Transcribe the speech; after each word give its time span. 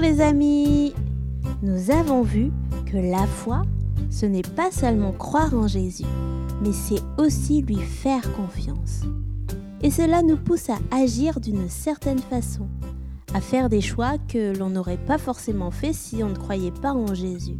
les 0.00 0.20
amis 0.20 0.92
Nous 1.62 1.90
avons 1.90 2.22
vu 2.22 2.50
que 2.84 2.98
la 2.98 3.26
foi, 3.26 3.62
ce 4.10 4.26
n'est 4.26 4.42
pas 4.42 4.70
seulement 4.70 5.12
croire 5.12 5.54
en 5.54 5.66
Jésus, 5.66 6.04
mais 6.62 6.72
c'est 6.72 7.02
aussi 7.18 7.62
lui 7.62 7.76
faire 7.76 8.32
confiance. 8.34 9.02
Et 9.82 9.90
cela 9.90 10.22
nous 10.22 10.36
pousse 10.36 10.68
à 10.68 10.78
agir 10.90 11.40
d'une 11.40 11.68
certaine 11.70 12.18
façon, 12.18 12.68
à 13.32 13.40
faire 13.40 13.68
des 13.68 13.80
choix 13.80 14.18
que 14.28 14.56
l'on 14.56 14.70
n'aurait 14.70 14.98
pas 14.98 15.18
forcément 15.18 15.70
fait 15.70 15.92
si 15.92 16.22
on 16.22 16.28
ne 16.28 16.36
croyait 16.36 16.72
pas 16.72 16.92
en 16.92 17.14
Jésus. 17.14 17.58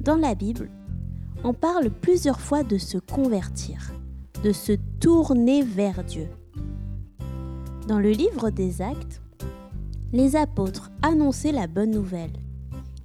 Dans 0.00 0.16
la 0.16 0.34
Bible, 0.34 0.70
on 1.42 1.54
parle 1.54 1.90
plusieurs 1.90 2.40
fois 2.40 2.64
de 2.64 2.76
se 2.76 2.98
convertir, 2.98 3.92
de 4.44 4.52
se 4.52 4.72
tourner 5.00 5.62
vers 5.62 6.04
Dieu. 6.04 6.28
Dans 7.88 7.98
le 7.98 8.10
livre 8.10 8.50
des 8.50 8.82
actes, 8.82 9.22
les 10.12 10.36
apôtres 10.36 10.90
annonçaient 11.00 11.52
la 11.52 11.66
bonne 11.66 11.90
nouvelle. 11.90 12.32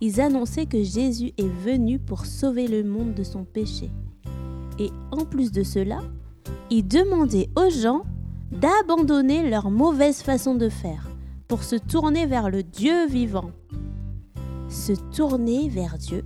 Ils 0.01 0.21
annonçaient 0.21 0.65
que 0.65 0.83
Jésus 0.83 1.31
est 1.37 1.47
venu 1.47 1.99
pour 1.99 2.25
sauver 2.25 2.67
le 2.67 2.83
monde 2.83 3.13
de 3.13 3.23
son 3.23 3.45
péché. 3.45 3.89
Et 4.77 4.91
en 5.11 5.25
plus 5.25 5.51
de 5.51 5.63
cela, 5.63 5.99
ils 6.69 6.87
demandaient 6.87 7.49
aux 7.55 7.69
gens 7.69 8.03
d'abandonner 8.51 9.49
leur 9.49 9.71
mauvaise 9.71 10.21
façon 10.21 10.55
de 10.55 10.69
faire 10.69 11.09
pour 11.47 11.63
se 11.63 11.75
tourner 11.75 12.25
vers 12.25 12.49
le 12.49 12.61
Dieu 12.61 13.07
vivant. 13.07 13.51
Se 14.69 14.93
tourner 15.15 15.69
vers 15.69 15.97
Dieu 15.97 16.25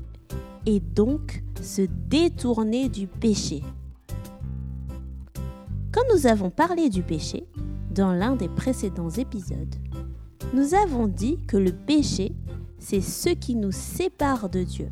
et 0.65 0.79
donc 0.79 1.43
se 1.61 1.83
détourner 2.09 2.89
du 2.89 3.07
péché. 3.07 3.61
Quand 5.91 6.01
nous 6.13 6.25
avons 6.25 6.49
parlé 6.49 6.89
du 6.89 7.03
péché, 7.03 7.45
dans 7.93 8.13
l'un 8.13 8.35
des 8.35 8.47
précédents 8.47 9.09
épisodes, 9.09 9.75
nous 10.53 10.73
avons 10.73 11.07
dit 11.07 11.39
que 11.47 11.57
le 11.57 11.71
péché, 11.71 12.33
c'est 12.79 13.01
ce 13.01 13.29
qui 13.29 13.55
nous 13.55 13.71
sépare 13.71 14.49
de 14.49 14.63
Dieu. 14.63 14.89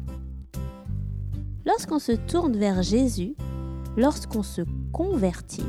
Lorsqu'on 1.66 2.00
se 2.00 2.14
tourne 2.14 2.56
vers 2.58 2.82
Jésus, 2.82 3.36
lorsqu'on 3.98 4.44
se 4.44 4.62
convertit, 4.92 5.66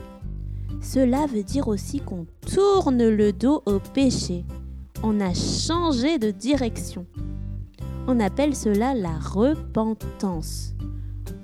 cela 0.81 1.27
veut 1.27 1.43
dire 1.43 1.69
aussi 1.69 2.01
qu'on 2.01 2.27
tourne 2.53 3.09
le 3.09 3.33
dos 3.33 3.63
au 3.67 3.81
péché. 3.81 4.45
On 5.03 5.21
a 5.21 5.35
changé 5.35 6.19
de 6.19 6.31
direction. 6.31 7.07
On 8.07 8.21
appelle 8.21 8.55
cela 8.55 8.95
la 8.95 9.19
repentance. 9.19 10.75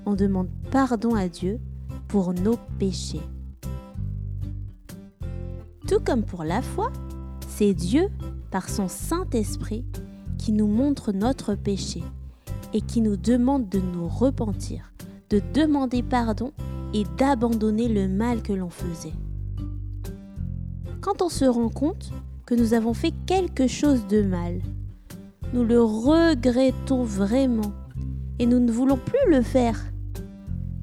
On 0.05 0.13
demande 0.13 0.49
pardon 0.71 1.15
à 1.15 1.27
Dieu 1.27 1.59
pour 2.07 2.33
nos 2.33 2.57
péchés. 2.79 3.21
Tout 5.87 5.99
comme 6.03 6.23
pour 6.23 6.43
la 6.43 6.61
foi, 6.61 6.91
c'est 7.57 7.73
Dieu, 7.73 8.09
par 8.51 8.69
son 8.69 8.87
Saint-Esprit, 8.87 9.83
qui 10.37 10.51
nous 10.51 10.67
montre 10.67 11.11
notre 11.11 11.55
péché 11.55 12.03
et 12.71 12.81
qui 12.81 13.01
nous 13.01 13.17
demande 13.17 13.67
de 13.67 13.79
nous 13.79 14.07
repentir, 14.07 14.93
de 15.31 15.41
demander 15.55 16.03
pardon 16.03 16.51
et 16.93 17.03
d'abandonner 17.17 17.87
le 17.87 18.07
mal 18.07 18.43
que 18.43 18.53
l'on 18.53 18.69
faisait. 18.69 19.15
Quand 21.01 21.23
on 21.23 21.29
se 21.29 21.45
rend 21.45 21.69
compte 21.69 22.11
que 22.45 22.53
nous 22.53 22.75
avons 22.75 22.93
fait 22.93 23.13
quelque 23.25 23.65
chose 23.65 24.05
de 24.05 24.21
mal, 24.21 24.61
nous 25.51 25.63
le 25.63 25.81
regrettons 25.81 27.01
vraiment 27.01 27.73
et 28.37 28.45
nous 28.45 28.59
ne 28.59 28.71
voulons 28.71 28.99
plus 29.03 29.31
le 29.31 29.41
faire. 29.41 29.83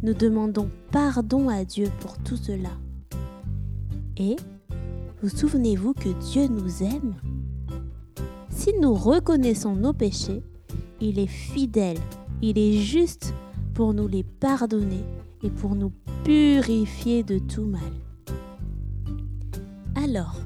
Nous 0.02 0.14
demandons 0.14 0.68
pardon 0.90 1.48
à 1.48 1.64
Dieu 1.64 1.86
pour 2.00 2.18
tout 2.18 2.36
cela. 2.36 2.70
Et 4.16 4.34
vous 5.24 5.30
souvenez-vous 5.30 5.94
que 5.94 6.10
Dieu 6.10 6.48
nous 6.48 6.82
aime? 6.82 7.14
Si 8.50 8.74
nous 8.78 8.92
reconnaissons 8.92 9.74
nos 9.74 9.94
péchés, 9.94 10.42
il 11.00 11.18
est 11.18 11.26
fidèle, 11.26 11.96
il 12.42 12.58
est 12.58 12.74
juste 12.74 13.32
pour 13.72 13.94
nous 13.94 14.06
les 14.06 14.22
pardonner 14.22 15.02
et 15.42 15.48
pour 15.48 15.76
nous 15.76 15.92
purifier 16.24 17.22
de 17.22 17.38
tout 17.38 17.64
mal. 17.64 17.80
Alors, 19.94 20.36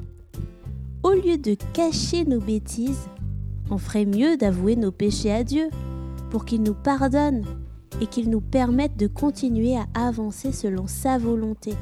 au 1.03 1.11
lieu 1.11 1.39
de 1.39 1.57
cacher 1.73 2.25
nos 2.25 2.41
bêtises, 2.41 3.09
on 3.73 3.79
ferait 3.79 4.07
mieux 4.07 4.37
d'avouer 4.37 4.77
nos 4.77 4.93
péchés 4.93 5.33
à 5.33 5.43
Dieu 5.43 5.71
pour 6.31 6.45
qu'il 6.45 6.63
nous 6.63 6.77
pardonne 6.77 7.45
et 8.01 8.07
qu'il 8.07 8.31
nous 8.31 8.41
permette 8.41 8.97
de 8.97 9.09
continuer 9.09 9.77
à 9.77 9.89
avancer 9.95 10.53
selon 10.53 10.87
sa 10.87 11.19
volonté. 11.19 11.75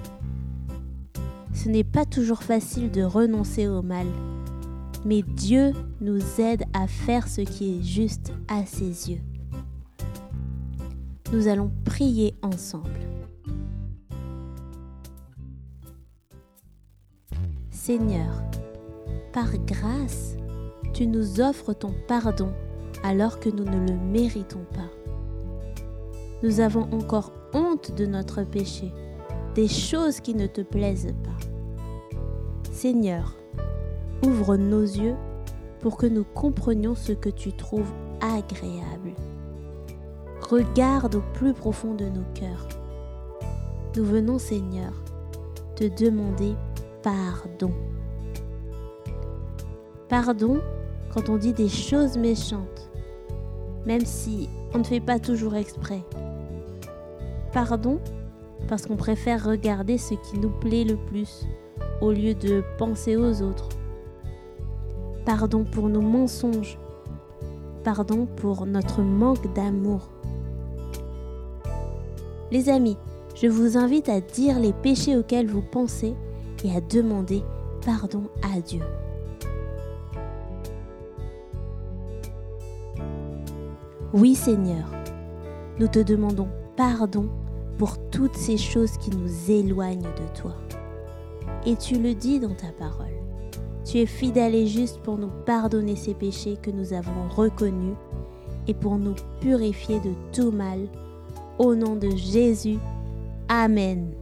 Ce 1.56 1.70
n'est 1.70 1.84
pas 1.84 2.04
toujours 2.04 2.42
facile 2.42 2.90
de 2.90 3.02
renoncer 3.02 3.66
au 3.66 3.80
mal, 3.80 4.06
mais 5.06 5.22
Dieu 5.22 5.72
nous 6.02 6.20
aide 6.38 6.64
à 6.74 6.86
faire 6.86 7.26
ce 7.26 7.40
qui 7.40 7.78
est 7.78 7.82
juste 7.82 8.34
à 8.46 8.66
ses 8.66 9.10
yeux. 9.10 9.20
Nous 11.32 11.48
allons 11.48 11.72
prier 11.86 12.34
ensemble. 12.42 13.00
Seigneur, 17.70 18.42
par 19.32 19.56
grâce, 19.64 20.36
tu 20.92 21.06
nous 21.06 21.40
offres 21.40 21.72
ton 21.72 21.94
pardon 22.06 22.52
alors 23.02 23.40
que 23.40 23.48
nous 23.48 23.64
ne 23.64 23.88
le 23.88 23.96
méritons 23.96 24.64
pas. 24.74 24.90
Nous 26.42 26.60
avons 26.60 26.82
encore 26.92 27.32
honte 27.54 27.92
de 27.96 28.04
notre 28.04 28.42
péché, 28.42 28.92
des 29.56 29.68
choses 29.68 30.20
qui 30.20 30.34
ne 30.34 30.46
te 30.46 30.60
plaisent 30.60 31.14
pas. 31.24 32.70
Seigneur, 32.72 33.34
ouvre 34.22 34.56
nos 34.56 34.82
yeux 34.82 35.16
pour 35.80 35.96
que 35.96 36.04
nous 36.04 36.24
comprenions 36.24 36.94
ce 36.94 37.12
que 37.12 37.30
tu 37.30 37.54
trouves 37.54 37.90
agréable. 38.20 39.14
Regarde 40.42 41.14
au 41.14 41.22
plus 41.32 41.54
profond 41.54 41.94
de 41.94 42.04
nos 42.04 42.24
cœurs. 42.34 42.68
Nous 43.96 44.04
venons, 44.04 44.38
Seigneur, 44.38 44.92
te 45.74 45.84
demander 45.84 46.54
pardon. 47.02 47.72
Pardon 50.10 50.60
quand 51.14 51.30
on 51.30 51.38
dit 51.38 51.54
des 51.54 51.70
choses 51.70 52.18
méchantes, 52.18 52.90
même 53.86 54.04
si 54.04 54.50
on 54.74 54.78
ne 54.78 54.84
fait 54.84 55.00
pas 55.00 55.18
toujours 55.18 55.54
exprès. 55.54 56.02
Pardon 57.54 58.00
parce 58.68 58.86
qu'on 58.86 58.96
préfère 58.96 59.44
regarder 59.44 59.98
ce 59.98 60.14
qui 60.14 60.38
nous 60.38 60.50
plaît 60.50 60.84
le 60.84 60.96
plus 60.96 61.46
au 62.00 62.12
lieu 62.12 62.34
de 62.34 62.62
penser 62.78 63.16
aux 63.16 63.42
autres. 63.42 63.68
Pardon 65.24 65.64
pour 65.64 65.88
nos 65.88 66.02
mensonges. 66.02 66.78
Pardon 67.84 68.26
pour 68.36 68.66
notre 68.66 69.02
manque 69.02 69.52
d'amour. 69.54 70.08
Les 72.50 72.68
amis, 72.68 72.96
je 73.34 73.46
vous 73.46 73.76
invite 73.76 74.08
à 74.08 74.20
dire 74.20 74.58
les 74.58 74.72
péchés 74.72 75.16
auxquels 75.16 75.48
vous 75.48 75.62
pensez 75.62 76.14
et 76.64 76.76
à 76.76 76.80
demander 76.80 77.42
pardon 77.84 78.24
à 78.42 78.60
Dieu. 78.60 78.82
Oui 84.12 84.34
Seigneur, 84.34 84.86
nous 85.78 85.88
te 85.88 85.98
demandons 85.98 86.48
pardon 86.76 87.28
pour 87.78 87.98
toutes 88.10 88.36
ces 88.36 88.56
choses 88.56 88.96
qui 88.98 89.10
nous 89.10 89.50
éloignent 89.50 90.02
de 90.02 90.40
toi. 90.40 90.54
Et 91.64 91.76
tu 91.76 91.98
le 91.98 92.14
dis 92.14 92.40
dans 92.40 92.54
ta 92.54 92.72
parole. 92.78 93.06
Tu 93.84 93.98
es 93.98 94.06
fidèle 94.06 94.54
et 94.54 94.66
juste 94.66 95.00
pour 95.02 95.16
nous 95.16 95.30
pardonner 95.44 95.96
ces 95.96 96.14
péchés 96.14 96.56
que 96.60 96.70
nous 96.70 96.92
avons 96.92 97.28
reconnus 97.28 97.96
et 98.66 98.74
pour 98.74 98.98
nous 98.98 99.14
purifier 99.40 100.00
de 100.00 100.12
tout 100.32 100.50
mal. 100.50 100.88
Au 101.58 101.74
nom 101.74 101.96
de 101.96 102.10
Jésus. 102.10 102.78
Amen. 103.48 104.12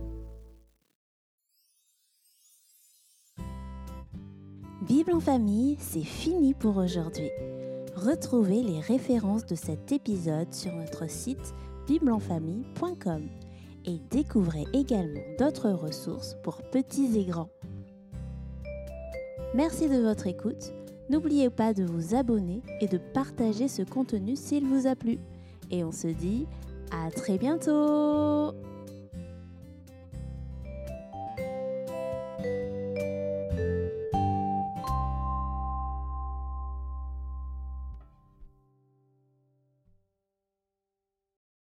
Bible 4.82 5.14
en 5.14 5.20
famille, 5.20 5.76
c'est 5.80 6.02
fini 6.02 6.52
pour 6.52 6.76
aujourd'hui. 6.76 7.30
Retrouvez 7.96 8.62
les 8.62 8.80
références 8.80 9.46
de 9.46 9.54
cet 9.54 9.92
épisode 9.92 10.52
sur 10.52 10.72
notre 10.74 11.08
site 11.08 11.54
bibleenfamille.com 11.86 13.43
et 13.84 14.00
découvrez 14.10 14.64
également 14.72 15.20
d'autres 15.38 15.70
ressources 15.70 16.36
pour 16.42 16.62
petits 16.62 17.18
et 17.18 17.24
grands. 17.24 17.50
Merci 19.54 19.88
de 19.88 20.00
votre 20.00 20.26
écoute. 20.26 20.72
N'oubliez 21.10 21.50
pas 21.50 21.74
de 21.74 21.84
vous 21.84 22.14
abonner 22.14 22.62
et 22.80 22.88
de 22.88 22.98
partager 22.98 23.68
ce 23.68 23.82
contenu 23.82 24.36
s'il 24.36 24.64
vous 24.66 24.86
a 24.86 24.96
plu. 24.96 25.18
Et 25.70 25.84
on 25.84 25.92
se 25.92 26.08
dit 26.08 26.46
à 26.90 27.10
très 27.10 27.38
bientôt 27.38 28.52